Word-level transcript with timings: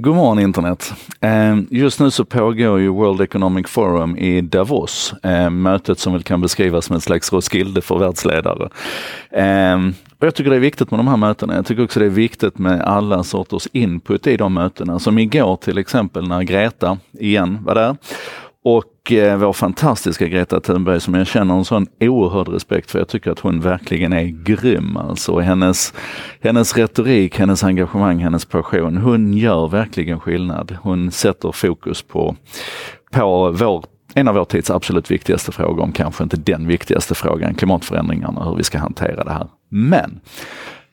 God 0.00 0.16
morgon 0.16 0.38
internet! 0.38 0.92
Ehm, 1.20 1.66
just 1.70 2.00
nu 2.00 2.10
så 2.10 2.24
pågår 2.24 2.80
ju 2.80 2.88
World 2.88 3.20
Economic 3.20 3.68
Forum 3.68 4.16
i 4.16 4.40
Davos, 4.40 5.14
ehm, 5.22 5.62
mötet 5.62 5.98
som 5.98 6.12
väl 6.12 6.22
kan 6.22 6.40
beskrivas 6.40 6.84
som 6.84 6.94
en 6.94 7.00
slags 7.00 7.32
Roskilde 7.32 7.80
för 7.80 7.98
världsledare. 7.98 8.68
Ehm, 9.30 9.94
och 10.18 10.26
jag 10.26 10.34
tycker 10.34 10.50
det 10.50 10.56
är 10.56 10.60
viktigt 10.60 10.90
med 10.90 11.00
de 11.00 11.08
här 11.08 11.16
mötena. 11.16 11.54
Jag 11.54 11.66
tycker 11.66 11.84
också 11.84 12.00
det 12.00 12.06
är 12.06 12.10
viktigt 12.10 12.58
med 12.58 12.80
alla 12.80 13.24
sorters 13.24 13.68
input 13.72 14.26
i 14.26 14.36
de 14.36 14.54
mötena. 14.54 14.98
Som 14.98 15.18
igår 15.18 15.56
till 15.56 15.78
exempel 15.78 16.28
när 16.28 16.42
Greta 16.42 16.98
igen 17.12 17.58
var 17.62 17.74
där 17.74 17.96
och 18.76 19.12
eh, 19.12 19.36
vår 19.38 19.52
fantastiska 19.52 20.28
Greta 20.28 20.60
Thunberg 20.60 21.00
som 21.00 21.14
jag 21.14 21.26
känner 21.26 21.54
en 21.54 21.64
sån 21.64 21.86
oerhörd 22.00 22.48
respekt 22.48 22.90
för. 22.90 22.98
Jag 22.98 23.08
tycker 23.08 23.30
att 23.30 23.38
hon 23.38 23.60
verkligen 23.60 24.12
är 24.12 24.24
grym 24.24 24.96
alltså. 24.96 25.38
Hennes, 25.38 25.94
hennes 26.40 26.76
retorik, 26.76 27.38
hennes 27.38 27.64
engagemang, 27.64 28.18
hennes 28.18 28.44
passion. 28.44 28.96
Hon 28.96 29.34
gör 29.34 29.68
verkligen 29.68 30.20
skillnad. 30.20 30.76
Hon 30.82 31.10
sätter 31.10 31.52
fokus 31.52 32.02
på, 32.02 32.36
på 33.12 33.50
vår 33.50 33.84
en 34.14 34.28
av 34.28 34.34
vår 34.34 34.44
tids 34.44 34.70
absolut 34.70 35.10
viktigaste 35.10 35.52
frågor, 35.52 35.82
om 35.82 35.92
kanske 35.92 36.22
inte 36.22 36.36
den 36.36 36.66
viktigaste 36.66 37.14
frågan, 37.14 37.54
klimatförändringarna, 37.54 38.40
och 38.40 38.50
hur 38.50 38.56
vi 38.56 38.64
ska 38.64 38.78
hantera 38.78 39.24
det 39.24 39.32
här. 39.32 39.48
Men 39.68 40.20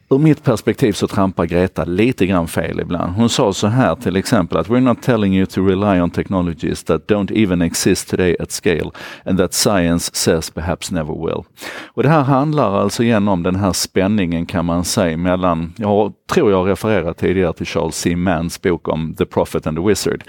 ur 0.10 0.18
mitt 0.18 0.44
perspektiv 0.44 0.92
så 0.92 1.08
trampar 1.08 1.46
Greta 1.46 1.86
lite 1.86 2.26
grann 2.26 2.48
fel 2.48 2.80
ibland. 2.80 3.14
Hon 3.16 3.30
sa 3.30 3.54
så 3.54 3.68
här 3.68 3.96
till 3.96 4.16
exempel 4.16 4.58
att 4.58 4.68
we're 4.68 4.80
not 4.80 5.02
telling 5.02 5.38
you 5.38 5.46
to 5.46 5.68
rely 5.68 6.02
on 6.02 6.10
technologies 6.10 6.84
that 6.84 7.08
don't 7.08 7.44
even 7.44 7.62
exist 7.62 8.10
today 8.10 8.36
at 8.40 8.52
scale 8.52 8.92
and 9.26 9.38
that 9.38 9.54
science 9.54 10.12
says 10.14 10.50
perhaps 10.50 10.92
never 10.92 11.26
will. 11.26 11.44
Och 11.88 12.04
det 12.04 12.10
här 12.10 12.22
handlar 12.22 12.82
alltså 12.82 13.04
igen 13.04 13.28
om 13.28 13.44
den 13.44 13.56
här 13.56 13.74
spänningen 13.74 14.46
kan 14.46 14.66
man 14.66 14.86
säga 14.86 15.18
mellan, 15.18 15.74
jag 15.78 16.14
tror 16.32 16.52
jag 16.52 16.68
refererat 16.70 17.18
tidigare 17.18 17.54
till 17.54 17.66
Charles 17.66 17.96
C. 17.96 18.16
Manns 18.16 18.62
bok 18.62 18.88
om 18.88 19.14
The 19.18 19.26
Prophet 19.26 19.68
and 19.68 19.78
the 19.78 19.84
Wizard. 19.84 20.24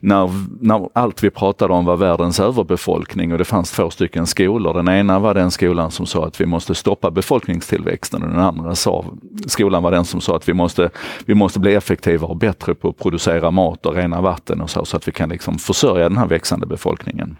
När, 0.00 0.30
när 0.60 0.88
allt 0.92 1.24
vi 1.24 1.30
pratade 1.30 1.74
om 1.74 1.84
var 1.84 1.96
världens 1.96 2.40
överbefolkning 2.40 3.32
och 3.32 3.38
det 3.38 3.44
fanns 3.44 3.70
två 3.70 3.90
stycken 3.90 4.26
skolor. 4.26 4.74
Den 4.74 4.88
ena 4.88 5.18
var 5.18 5.34
den 5.34 5.50
skolan 5.50 5.90
som 5.90 6.06
sa 6.06 6.26
att 6.26 6.40
vi 6.40 6.46
måste 6.46 6.74
stoppa 6.74 7.10
befolkningstillväxten 7.10 8.22
och 8.22 8.28
den 8.28 8.40
andra 8.40 8.74
sa 8.74 9.04
skolan 9.46 9.82
var 9.82 9.90
den 9.90 10.04
som 10.04 10.20
sa 10.20 10.36
att 10.36 10.48
vi 10.48 10.52
måste, 10.52 10.90
vi 11.26 11.34
måste 11.34 11.60
bli 11.60 11.74
effektivare 11.74 12.30
och 12.30 12.36
bättre 12.36 12.74
på 12.74 12.88
att 12.88 12.98
producera 12.98 13.50
mat 13.50 13.86
och 13.86 13.94
rena 13.94 14.20
vatten 14.20 14.60
och 14.60 14.70
så, 14.70 14.84
så 14.84 14.96
att 14.96 15.08
vi 15.08 15.12
kan 15.12 15.28
liksom 15.28 15.58
försörja 15.58 16.08
den 16.08 16.18
här 16.18 16.26
växande 16.26 16.66
befolkningen. 16.66 17.36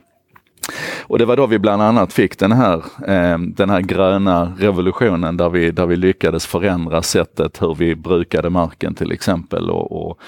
Och 1.01 1.19
det 1.19 1.25
var 1.25 1.37
då 1.37 1.47
vi 1.47 1.59
bland 1.59 1.83
annat 1.83 2.13
fick 2.13 2.39
den 2.39 2.53
här, 2.53 2.77
eh, 3.07 3.39
den 3.39 3.71
här 3.71 3.81
gröna 3.81 4.53
revolutionen 4.59 5.37
där 5.37 5.49
vi, 5.49 5.71
där 5.71 5.87
vi 5.87 5.97
lyckades 5.97 6.47
förändra 6.47 7.03
sättet 7.03 7.63
hur 7.63 7.75
vi 7.75 7.97
brukade 7.97 8.51
marken 8.51 8.95
till 8.95 9.13
exempel. 9.13 9.71
Och, 9.71 10.09
och 10.09 10.19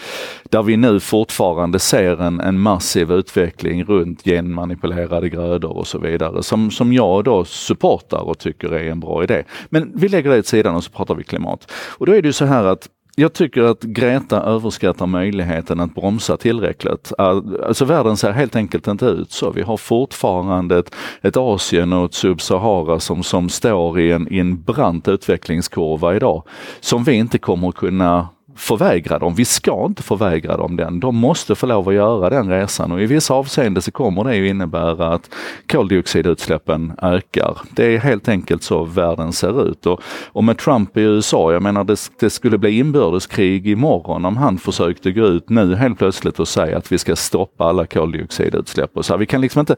där 0.51 0.63
vi 0.63 0.77
nu 0.77 1.01
fortfarande 1.01 1.79
ser 1.79 2.23
en, 2.23 2.41
en 2.41 2.61
massiv 2.61 3.13
utveckling 3.13 3.85
runt 3.85 4.25
genmanipulerade 4.25 5.29
grödor 5.29 5.77
och 5.77 5.87
så 5.87 5.99
vidare 5.99 6.43
som, 6.43 6.71
som 6.71 6.93
jag 6.93 7.25
då 7.25 7.45
supportar 7.45 8.21
och 8.21 8.39
tycker 8.39 8.71
är 8.71 8.91
en 8.91 9.01
bra 9.01 9.25
idé. 9.25 9.43
Men 9.69 9.93
vi 9.95 10.09
lägger 10.09 10.31
det 10.31 10.39
åt 10.39 10.47
sidan 10.47 10.75
och 10.75 10.85
så 10.85 10.91
pratar 10.91 11.15
vi 11.15 11.25
klimat. 11.25 11.73
Och 11.73 12.07
då 12.07 12.13
är 12.13 12.23
det 12.23 12.29
ju 12.29 12.33
så 12.33 12.45
här 12.45 12.65
att 12.65 12.89
jag 13.21 13.33
tycker 13.33 13.63
att 13.63 13.83
Greta 13.83 14.43
överskattar 14.43 15.07
möjligheten 15.07 15.81
att 15.81 15.95
bromsa 15.95 16.37
tillräckligt. 16.37 17.13
Alltså 17.19 17.85
världen 17.85 18.17
ser 18.17 18.31
helt 18.31 18.57
enkelt 18.57 18.87
inte 18.87 19.07
ut 19.07 19.33
så. 19.33 19.51
Vi 19.51 19.63
har 19.63 19.77
fortfarande 19.77 20.79
ett, 20.79 20.95
ett 21.23 21.37
Asien 21.37 21.93
och 21.93 22.05
ett 22.05 22.15
Sub-Sahara 22.15 23.01
som, 23.01 23.23
som 23.23 23.49
står 23.49 24.01
i 24.01 24.13
en, 24.13 24.33
i 24.33 24.39
en 24.39 24.63
brant 24.63 25.09
utvecklingskurva 25.09 26.17
idag. 26.17 26.43
Som 26.81 27.05
vi 27.05 27.13
inte 27.13 27.39
kommer 27.39 27.73
kunna 27.73 28.29
förvägra 28.61 29.19
dem. 29.19 29.35
Vi 29.35 29.45
ska 29.45 29.85
inte 29.87 30.03
förvägra 30.03 30.57
dem 30.57 30.77
den. 30.77 31.01
De 31.01 31.17
måste 31.17 31.55
få 31.55 31.67
lov 31.67 31.89
att 31.89 31.95
göra 31.95 32.31
den 32.31 32.51
resan 32.51 32.93
och 32.93 33.03
i 33.03 33.07
vissa 33.07 33.35
avseenden 33.35 33.83
så 33.83 33.91
kommer 33.91 34.25
det 34.25 34.37
ju 34.37 34.49
innebära 34.49 35.15
att 35.15 35.31
koldioxidutsläppen 35.73 36.93
ökar. 37.03 37.59
Det 37.71 37.95
är 37.95 37.99
helt 37.99 38.29
enkelt 38.29 38.63
så 38.63 38.85
världen 38.85 39.33
ser 39.33 39.69
ut. 39.69 39.87
Och, 39.87 40.01
och 40.27 40.45
med 40.45 40.59
Trump 40.59 40.97
i 40.97 41.01
USA, 41.01 41.53
jag 41.53 41.63
menar 41.63 41.85
det, 41.85 42.11
det 42.21 42.31
skulle 42.31 42.59
bli 42.59 42.79
inbördeskrig 42.79 43.69
imorgon 43.69 44.25
om 44.25 44.37
han 44.37 44.59
försökte 44.59 45.13
gå 45.13 45.27
ut 45.27 45.49
nu 45.49 45.75
helt 45.75 45.99
plötsligt 45.99 46.41
och 46.41 46.49
säga 46.49 46.79
att 46.79 46.93
vi 46.93 46.99
ska 46.99 47.17
stoppa 47.17 47.65
alla 47.65 47.87
koldioxidutsläpp. 47.87 48.91
Och 48.97 49.05
så 49.05 49.17
vi 49.17 49.27
kan 49.27 49.41
liksom 49.41 49.61
inte, 49.61 49.77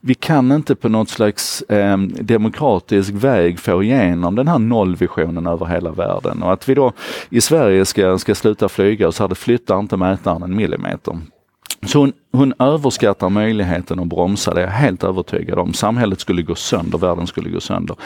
vi 0.00 0.14
kan 0.14 0.52
inte 0.52 0.74
på 0.74 0.88
något 0.88 1.08
slags 1.08 1.62
eh, 1.62 1.98
demokratisk 2.20 3.10
väg 3.10 3.58
få 3.58 3.82
igenom 3.82 4.34
den 4.34 4.48
här 4.48 4.58
nollvisionen 4.58 5.46
över 5.46 5.66
hela 5.66 5.90
världen. 5.90 6.42
Och 6.42 6.52
att 6.52 6.68
vi 6.68 6.74
då 6.74 6.92
i 7.30 7.40
Sverige 7.40 7.84
ska 7.84 8.17
ska 8.18 8.34
sluta 8.34 8.68
flyga 8.68 9.06
och 9.06 9.14
så 9.14 9.22
hade 9.22 9.32
det 9.32 9.36
flyttar 9.38 9.78
inte 9.78 9.96
mätaren 9.96 10.42
en 10.42 10.56
millimeter. 10.56 11.20
Så 11.86 11.98
hon, 11.98 12.12
hon 12.32 12.54
överskattar 12.58 13.28
möjligheten 13.28 14.00
att 14.00 14.06
bromsa, 14.06 14.54
det 14.54 14.60
är 14.60 14.64
jag 14.64 14.72
helt 14.72 15.04
övertygad 15.04 15.58
om. 15.58 15.72
Samhället 15.72 16.20
skulle 16.20 16.42
gå 16.42 16.54
sönder, 16.54 16.98
världen 16.98 17.26
skulle 17.26 17.50
gå 17.50 17.60
sönder. 17.60 17.96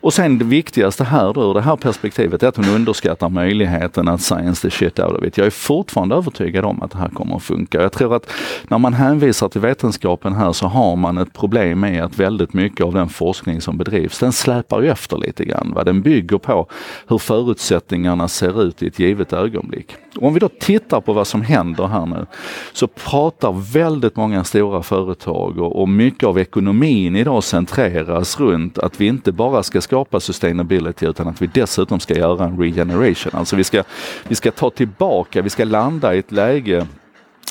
Och 0.00 0.12
sen 0.12 0.38
det 0.38 0.44
viktigaste 0.44 1.04
här 1.04 1.32
då, 1.32 1.50
ur 1.50 1.54
det 1.54 1.60
här 1.60 1.76
perspektivet 1.76 2.42
är 2.42 2.48
att 2.48 2.56
hon 2.56 2.68
underskattar 2.68 3.28
möjligheten 3.28 4.08
att 4.08 4.20
science 4.20 4.62
the 4.62 4.70
shit 4.70 4.98
out 4.98 5.18
of 5.18 5.24
it. 5.24 5.38
Jag 5.38 5.46
är 5.46 5.50
fortfarande 5.50 6.14
övertygad 6.14 6.64
om 6.64 6.82
att 6.82 6.90
det 6.90 6.98
här 6.98 7.08
kommer 7.08 7.36
att 7.36 7.42
funka. 7.42 7.82
Jag 7.82 7.92
tror 7.92 8.16
att 8.16 8.30
när 8.68 8.78
man 8.78 8.94
hänvisar 8.94 9.48
till 9.48 9.60
vetenskapen 9.60 10.34
här 10.34 10.52
så 10.52 10.66
har 10.66 10.96
man 10.96 11.18
ett 11.18 11.32
problem 11.32 11.80
med 11.80 12.04
att 12.04 12.18
väldigt 12.18 12.52
mycket 12.52 12.86
av 12.86 12.94
den 12.94 13.08
forskning 13.08 13.60
som 13.60 13.78
bedrivs, 13.78 14.18
den 14.18 14.32
släpar 14.32 14.82
ju 14.82 14.88
efter 14.88 15.16
lite 15.16 15.44
grann. 15.44 15.72
Va? 15.74 15.84
Den 15.84 16.02
bygger 16.02 16.38
på 16.38 16.66
hur 17.08 17.18
förutsättningarna 17.18 18.28
ser 18.28 18.62
ut 18.62 18.82
i 18.82 18.86
ett 18.86 18.98
givet 18.98 19.32
ögonblick. 19.32 19.96
Och 20.16 20.26
om 20.26 20.34
vi 20.34 20.40
då 20.40 20.48
tittar 20.48 21.00
på 21.00 21.12
vad 21.12 21.26
som 21.26 21.42
händer 21.42 21.86
här 21.86 22.06
nu, 22.06 22.26
så 22.72 22.86
pratar 22.86 23.52
väldigt 23.72 24.16
många 24.16 24.44
stora 24.44 24.82
företag 24.82 25.58
och, 25.58 25.80
och 25.80 25.88
mycket 25.88 26.26
av 26.26 26.38
ekonomin 26.38 27.16
idag 27.16 27.44
centreras 27.44 28.40
runt 28.40 28.78
att 28.78 29.00
vi 29.00 29.06
inte 29.06 29.32
bara 29.32 29.62
ska 29.62 29.80
skapa 29.80 30.20
sustainability 30.20 31.06
utan 31.06 31.28
att 31.28 31.42
vi 31.42 31.46
dessutom 31.46 32.00
ska 32.00 32.14
göra 32.14 32.44
en 32.44 32.58
regeneration. 32.58 33.32
Alltså 33.34 33.56
vi 33.56 33.64
ska, 33.64 33.82
vi 34.28 34.34
ska 34.34 34.50
ta 34.50 34.70
tillbaka, 34.70 35.42
vi 35.42 35.50
ska 35.50 35.64
landa 35.64 36.14
i 36.14 36.18
ett 36.18 36.32
läge 36.32 36.86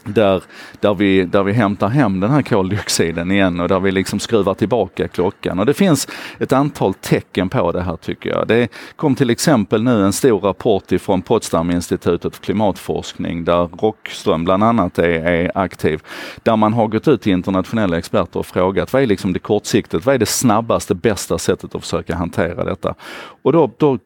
där, 0.03 0.43
där, 0.79 0.93
vi, 0.93 1.25
där 1.25 1.43
vi 1.43 1.51
hämtar 1.53 1.87
hem 1.87 2.19
den 2.19 2.31
här 2.31 2.41
koldioxiden 2.41 3.31
igen 3.31 3.59
och 3.59 3.67
där 3.67 3.79
vi 3.79 3.91
liksom 3.91 4.19
skruvar 4.19 4.53
tillbaka 4.53 5.07
klockan. 5.07 5.59
Och 5.59 5.65
det 5.65 5.73
finns 5.73 6.07
ett 6.39 6.53
antal 6.53 6.93
tecken 6.93 7.49
på 7.49 7.71
det 7.71 7.81
här 7.81 7.97
tycker 7.97 8.29
jag. 8.29 8.47
Det 8.47 8.67
kom 8.95 9.15
till 9.15 9.29
exempel 9.29 9.83
nu 9.83 10.05
en 10.05 10.13
stor 10.13 10.39
rapport 10.39 10.91
ifrån 10.91 11.21
Potsdaminstitutet 11.21 12.35
för 12.35 12.43
klimatforskning 12.43 13.45
där 13.45 13.69
Rockström 13.81 14.43
bland 14.43 14.63
annat 14.63 14.99
är, 14.99 15.09
är, 15.09 15.51
aktiv. 15.55 16.01
Där 16.43 16.55
man 16.55 16.73
har 16.73 16.87
gått 16.87 17.07
ut 17.07 17.21
till 17.21 17.31
internationella 17.31 17.97
experter 17.97 18.39
och 18.39 18.45
frågat 18.45 18.93
vad 18.93 19.01
är 19.01 19.07
liksom 19.07 19.33
det 19.33 19.39
kortsiktigt, 19.39 20.05
vad 20.05 20.15
är 20.15 20.19
det 20.19 20.25
snabbaste, 20.25 20.95
bästa 20.95 21.37
sättet 21.37 21.75
att 21.75 21.81
försöka 21.81 22.15
hantera 22.15 22.63
detta? 22.63 22.95
Och 23.41 23.53
då, 23.53 23.71
då 23.77 23.97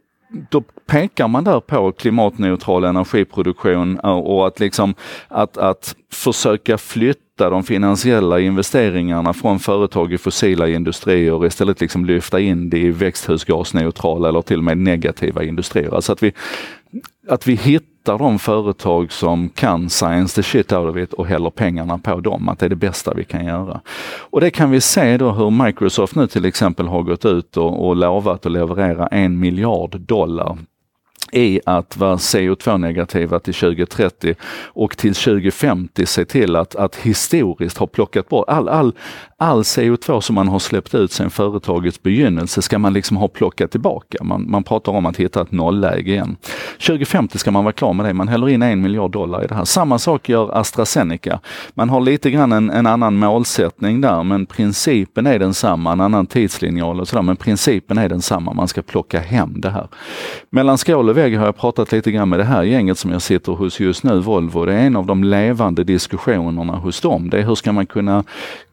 då 0.50 0.62
pekar 0.86 1.28
man 1.28 1.44
där 1.44 1.60
på 1.60 1.92
klimatneutral 1.92 2.84
energiproduktion 2.84 4.00
och 4.00 4.48
att, 4.48 4.60
liksom, 4.60 4.94
att, 5.28 5.58
att 5.58 5.96
försöka 6.12 6.78
flytta 6.78 7.50
de 7.50 7.64
finansiella 7.64 8.40
investeringarna 8.40 9.34
från 9.34 9.60
företag 9.60 10.14
i 10.14 10.18
fossila 10.18 10.68
industrier 10.68 11.34
och 11.34 11.46
istället 11.46 11.82
liksom 11.82 12.06
lyfta 12.06 12.40
in 12.40 12.70
det 12.70 12.80
i 12.80 12.92
växthusgasneutrala 12.92 14.30
eller 14.30 14.42
till 14.42 14.58
och 14.58 14.64
med 14.64 14.78
negativa 14.78 15.44
industrier. 15.44 15.96
Alltså 15.96 16.12
att 16.12 16.24
vi, 16.24 16.34
att 17.28 17.48
vi 17.48 17.56
hittar 17.56 17.95
hittar 18.06 18.18
de 18.18 18.40
företag 18.40 19.12
som 19.12 19.50
kan 19.50 19.90
science 19.90 20.36
the 20.36 20.44
shit 20.44 20.74
out 20.74 20.90
of 20.90 20.98
it 20.98 21.14
och 21.14 21.28
häller 21.28 21.50
pengarna 21.50 21.98
på 21.98 22.20
dem, 22.20 22.50
att 22.50 22.60
det 22.60 22.66
är 22.66 22.70
det 22.70 22.76
bästa 22.76 23.14
vi 23.14 23.24
kan 23.24 23.46
göra. 23.46 23.82
Och 24.30 24.42
det 24.42 24.52
kan 24.52 24.72
vi 24.72 24.82
se 24.82 25.18
då 25.18 25.32
hur 25.32 25.66
Microsoft 25.66 26.16
nu 26.16 26.28
till 26.28 26.46
exempel 26.46 26.88
har 26.88 27.04
gått 27.04 27.26
ut 27.26 27.58
och, 27.58 27.88
och 27.88 27.96
lovat 27.96 28.46
att 28.46 28.52
leverera 28.52 29.08
en 29.08 29.40
miljard 29.40 30.00
dollar 30.00 30.58
i 31.32 31.60
att 31.66 31.98
vara 31.98 32.16
CO2-negativa 32.16 33.40
till 33.40 33.54
2030 33.54 34.36
och 34.64 34.98
till 34.98 35.14
2050 35.14 36.06
se 36.06 36.26
till 36.26 36.56
att, 36.56 36.76
att 36.76 36.96
historiskt 36.96 37.78
ha 37.78 37.88
plockat 37.88 38.30
bort 38.30 38.50
all, 38.50 38.70
all, 38.70 38.94
all 39.38 39.62
CO2 39.62 40.22
som 40.22 40.36
man 40.36 40.48
har 40.48 40.60
släppt 40.60 40.96
ut 40.96 41.12
sedan 41.12 41.30
företagets 41.30 42.04
begynnelse 42.04 42.62
ska 42.62 42.80
man 42.80 42.94
liksom 42.94 43.18
ha 43.18 43.28
plockat 43.28 43.72
tillbaka. 43.72 44.24
Man, 44.24 44.52
man 44.52 44.64
pratar 44.64 44.92
om 44.92 45.06
att 45.06 45.18
hitta 45.18 45.42
ett 45.42 45.52
nollläge 45.52 46.12
igen. 46.12 46.38
2050 46.88 47.38
ska 47.38 47.52
man 47.52 47.64
vara 47.64 47.74
klar 47.74 47.94
med 47.94 48.06
det. 48.06 48.14
Man 48.14 48.28
häller 48.28 48.50
in 48.50 48.62
en 48.62 48.82
miljard 48.82 49.12
dollar 49.12 49.44
i 49.44 49.48
det 49.48 49.56
här. 49.56 49.66
Samma 49.66 50.00
sak 50.00 50.30
gör 50.30 50.58
AstraZeneca. 50.58 51.40
Man 51.74 51.90
har 51.90 52.02
lite 52.02 52.32
grann 52.32 52.52
en, 52.52 52.70
en 52.70 52.86
annan 52.86 53.16
målsättning 53.16 54.02
där, 54.02 54.24
men 54.24 54.46
principen 54.46 55.28
är 55.28 55.40
densamma. 55.40 55.92
En 55.92 56.02
annan 56.02 56.26
tidslinjal 56.26 57.00
och 57.00 57.08
sådär, 57.08 57.24
men 57.24 57.36
principen 57.36 57.98
är 57.98 58.10
densamma. 58.10 58.54
Man 58.54 58.68
ska 58.68 58.82
plocka 58.82 59.20
hem 59.20 59.62
det 59.62 59.70
här. 59.70 59.88
Mellan 60.50 60.78
skål 60.78 61.10
vägg 61.16 61.38
har 61.38 61.46
jag 61.46 61.58
pratat 61.58 61.92
lite 61.92 62.12
grann 62.12 62.30
med 62.30 62.40
det 62.40 62.44
här 62.44 62.64
gänget 62.64 62.98
som 62.98 63.12
jag 63.12 63.22
sitter 63.22 63.52
hos 63.52 63.80
just 63.80 64.04
nu, 64.04 64.20
Volvo. 64.20 64.66
Det 64.66 64.74
är 64.74 64.80
en 64.80 64.96
av 64.96 65.06
de 65.06 65.24
levande 65.24 65.84
diskussionerna 65.84 66.76
hos 66.76 67.02
dem. 67.02 67.30
Det 67.30 67.38
är 67.38 67.44
hur 67.44 67.56
ska 67.56 67.72
man 67.72 67.86
kunna 67.86 68.24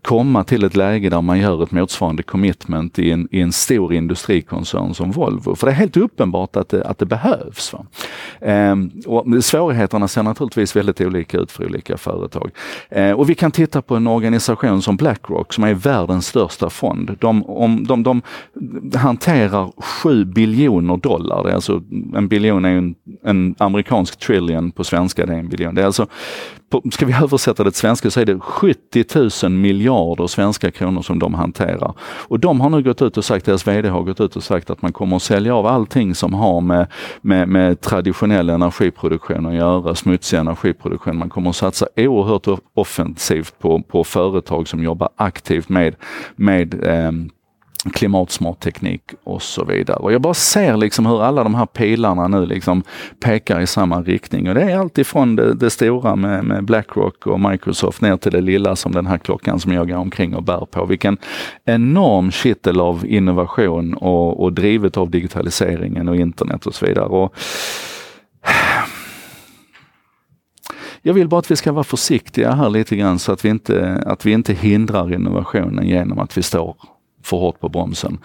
komma 0.03 0.44
till 0.44 0.65
ett 0.65 0.77
läge 0.77 1.09
där 1.09 1.21
man 1.21 1.39
gör 1.39 1.62
ett 1.62 1.71
motsvarande 1.71 2.23
commitment 2.23 2.99
i 2.99 3.11
en, 3.11 3.29
i 3.31 3.41
en 3.41 3.53
stor 3.53 3.94
industrikoncern 3.94 4.94
som 4.94 5.11
Volvo. 5.11 5.55
För 5.55 5.67
det 5.67 5.73
är 5.73 5.77
helt 5.77 5.97
uppenbart 5.97 6.56
att 6.56 6.69
det, 6.69 6.85
att 6.85 6.99
det 6.99 7.06
behövs. 7.06 7.75
Ehm, 8.41 8.91
och 9.06 9.44
svårigheterna 9.44 10.09
ser 10.09 10.23
naturligtvis 10.23 10.77
väldigt 10.77 11.00
olika 11.00 11.39
ut 11.39 11.53
för 11.53 11.65
olika 11.65 11.97
företag. 11.97 12.50
Ehm, 12.91 13.17
och 13.17 13.31
vi 13.31 13.35
kan 13.35 13.50
titta 13.50 13.83
på 13.83 13.97
en 13.97 14.06
organisation 14.06 14.83
som 14.83 14.97
Blackrock 14.97 15.53
som 15.53 15.65
är 15.65 15.75
världens 15.75 16.27
största 16.27 16.71
fond. 16.71 17.17
De, 17.21 17.44
om, 17.44 17.87
de, 17.87 18.03
de 18.03 18.23
hanterar 18.94 19.73
7 19.77 20.25
biljoner 20.25 20.97
dollar. 20.97 21.44
Det 21.44 21.50
är 21.50 21.55
alltså, 21.55 21.83
en 22.15 22.29
biljon 22.32 22.64
är 22.64 22.76
en, 22.76 22.94
en 23.25 23.55
amerikansk 23.58 24.19
trillion 24.19 24.70
på 24.70 24.84
svenska, 24.84 25.26
det 25.26 25.34
är 25.34 25.38
en 25.38 25.49
biljon. 25.49 25.75
Det 25.75 25.82
är 25.82 25.87
alltså 25.87 26.06
på, 26.73 26.82
ska 26.93 27.06
vi 27.06 27.12
översätta 27.12 27.64
det 27.64 27.70
till 27.70 27.81
svenska 27.81 28.11
så 28.11 28.20
är 28.20 28.25
det 28.25 28.40
70 28.40 29.05
000 29.43 29.52
miljarder 29.52 30.26
svenska 30.26 30.70
kronor 30.70 31.02
som 31.02 31.19
de 31.19 31.34
hanterar. 31.34 31.94
Och 32.00 32.40
de 32.40 32.61
har 32.61 32.70
nu 32.70 32.82
gått 32.82 33.02
ut 33.02 33.17
och 33.17 33.25
sagt, 33.25 33.46
deras 33.46 33.67
VD 33.67 33.88
har 33.88 34.02
gått 34.02 34.20
ut 34.20 34.37
och 34.37 34.43
sagt 34.43 34.70
att 34.70 34.82
man 34.82 34.93
kommer 34.93 35.17
att 35.17 35.23
sälja 35.23 35.55
av 35.55 35.67
allting 35.67 36.14
som 36.14 36.34
har 36.34 36.61
med, 36.61 36.87
med, 37.20 37.49
med 37.49 37.81
traditionell 37.81 38.50
energiproduktion 38.50 39.46
att 39.46 39.55
göra, 39.55 39.94
smutsig 39.94 40.38
energiproduktion. 40.38 41.19
Man 41.19 41.31
kommer 41.31 41.50
att 41.50 41.56
satsa 41.56 41.87
oerhört 41.96 42.61
offensivt 42.75 43.58
på, 43.58 43.82
på 43.82 44.05
företag 44.05 44.69
som 44.69 44.82
jobbar 44.82 45.08
aktivt 45.17 45.69
med, 45.69 45.94
med 46.37 46.84
eh, 46.84 47.12
klimatsmart 47.90 48.61
teknik 48.61 49.02
och 49.25 49.43
så 49.43 49.64
vidare. 49.64 49.96
Och 49.96 50.12
jag 50.12 50.20
bara 50.20 50.34
ser 50.34 50.76
liksom 50.76 51.06
hur 51.06 51.23
alla 51.23 51.44
de 51.44 51.55
här 51.55 51.67
pilarna 51.67 52.29
nu 52.29 52.46
liksom 52.46 52.82
pekar 53.20 53.61
i 53.61 53.67
samma 53.67 54.02
riktning. 54.02 54.49
Och 54.49 54.55
det 54.55 54.62
är 54.62 54.79
alltifrån 54.79 55.37
det, 55.37 55.55
det 55.55 55.70
stora 55.70 56.17
med, 56.17 56.44
med, 56.44 56.64
Blackrock 56.64 57.26
och 57.26 57.40
Microsoft 57.40 58.00
ner 58.00 58.17
till 58.17 58.32
det 58.32 58.40
lilla 58.40 58.76
som 58.76 58.93
den 58.93 59.06
här 59.06 59.19
klockan 59.19 59.61
som 59.61 59.73
jag 59.73 59.88
går 59.88 59.96
omkring 59.96 60.34
och 60.34 60.43
bär 60.43 60.67
på. 60.70 60.84
Vilken 60.84 61.17
enorm 61.64 62.31
kittel 62.31 62.81
av 62.81 63.06
innovation 63.06 63.94
och, 63.94 64.43
och 64.43 64.52
drivet 64.52 64.96
av 64.96 65.11
digitaliseringen 65.11 66.08
och 66.08 66.17
internet 66.17 66.67
och 66.67 66.75
så 66.75 66.87
vidare. 66.87 67.06
Och 67.06 67.34
jag 71.02 71.14
vill 71.14 71.29
bara 71.29 71.38
att 71.38 71.50
vi 71.50 71.56
ska 71.56 71.73
vara 71.73 71.84
försiktiga 71.84 72.52
här 72.52 72.70
lite 72.70 72.96
grann 72.96 73.19
så 73.19 73.32
att 73.32 73.44
vi 73.44 73.49
inte, 73.49 74.02
att 74.06 74.26
vi 74.26 74.32
inte 74.32 74.52
hindrar 74.52 75.14
innovationen 75.14 75.88
genom 75.88 76.19
att 76.19 76.38
vi 76.38 76.43
står 76.43 76.76
för 77.22 77.36
hårt 77.36 77.60
på 77.60 77.69
bromsen. 77.69 78.19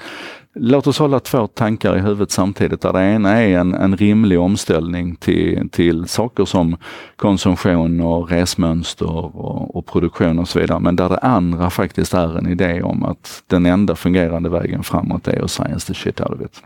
Låt 0.59 0.87
oss 0.87 0.99
hålla 0.99 1.19
två 1.19 1.47
tankar 1.47 1.97
i 1.97 1.99
huvudet 1.99 2.31
samtidigt. 2.31 2.81
Där 2.81 2.93
det 2.93 3.03
ena 3.03 3.31
är 3.31 3.57
en, 3.57 3.73
en 3.73 3.97
rimlig 3.97 4.39
omställning 4.39 5.15
till, 5.15 5.69
till 5.69 6.07
saker 6.07 6.45
som 6.45 6.77
konsumtion 7.15 8.01
och 8.01 8.29
resmönster 8.29 9.15
och, 9.15 9.75
och, 9.75 9.85
produktion 9.85 10.39
och 10.39 10.49
så 10.49 10.59
vidare. 10.59 10.79
Men 10.79 10.95
där 10.95 11.09
det 11.09 11.17
andra 11.17 11.69
faktiskt 11.69 12.13
är 12.13 12.37
en 12.37 12.47
idé 12.47 12.81
om 12.81 13.03
att 13.03 13.43
den 13.47 13.65
enda 13.65 13.95
fungerande 13.95 14.49
vägen 14.49 14.83
framåt 14.83 15.27
är 15.27 15.43
att 15.43 15.51
science 15.51 15.87
the 15.87 15.93
shit 15.93 16.21
out 16.21 16.29
of 16.29 16.41
it. 16.41 16.63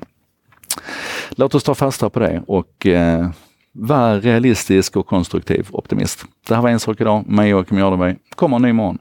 Låt 1.30 1.56
oss 1.56 1.64
ta 1.64 1.76
fasta 1.76 2.10
på 2.10 2.20
det 2.20 2.44
och 2.48 2.88
eh, 2.88 3.30
vara 3.74 4.20
realistisk 4.20 4.98
och 4.98 5.08
konstruktiv 5.08 5.68
optimist. 5.72 6.26
Det 6.48 6.56
här 6.56 6.62
var 6.62 6.70
en 6.70 6.80
sak 6.80 7.02
idag 7.02 7.28
med 7.28 7.50
Joakim 7.50 7.78
Jardenberg. 7.78 8.16
Kommer 8.36 8.56
en 8.56 8.62
ny 8.62 8.74
morgon. 8.74 8.98